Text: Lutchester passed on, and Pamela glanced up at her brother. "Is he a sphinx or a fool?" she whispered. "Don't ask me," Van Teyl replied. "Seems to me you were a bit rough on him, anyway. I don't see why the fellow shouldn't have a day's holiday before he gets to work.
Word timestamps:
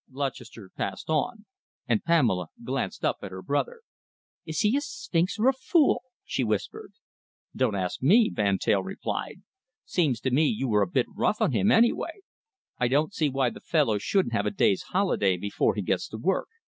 Lutchester 0.09 0.71
passed 0.75 1.11
on, 1.11 1.45
and 1.87 2.03
Pamela 2.03 2.47
glanced 2.63 3.05
up 3.05 3.17
at 3.21 3.29
her 3.29 3.43
brother. 3.43 3.81
"Is 4.47 4.61
he 4.61 4.75
a 4.75 4.81
sphinx 4.81 5.37
or 5.37 5.47
a 5.47 5.53
fool?" 5.53 6.01
she 6.25 6.43
whispered. 6.43 6.93
"Don't 7.55 7.75
ask 7.75 8.01
me," 8.01 8.31
Van 8.33 8.57
Teyl 8.57 8.81
replied. 8.81 9.43
"Seems 9.85 10.19
to 10.21 10.31
me 10.31 10.47
you 10.47 10.67
were 10.67 10.81
a 10.81 10.87
bit 10.87 11.05
rough 11.15 11.39
on 11.39 11.51
him, 11.51 11.71
anyway. 11.71 12.21
I 12.79 12.87
don't 12.87 13.13
see 13.13 13.29
why 13.29 13.51
the 13.51 13.61
fellow 13.61 13.99
shouldn't 13.99 14.33
have 14.33 14.47
a 14.47 14.49
day's 14.49 14.81
holiday 14.89 15.37
before 15.37 15.75
he 15.75 15.83
gets 15.83 16.07
to 16.07 16.17
work. 16.17 16.47